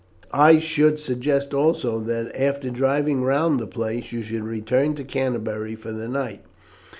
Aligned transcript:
I 0.33 0.57
should 0.57 0.99
suggest 0.99 1.53
also 1.53 1.99
that, 1.99 2.35
after 2.35 2.71
driving 2.71 3.21
round 3.21 3.59
the 3.59 3.67
place, 3.67 4.11
you 4.11 4.23
should 4.23 4.43
return 4.45 4.95
to 4.95 5.03
Canterbury 5.03 5.75
for 5.75 5.91
the 5.91 6.07
night. 6.07 6.41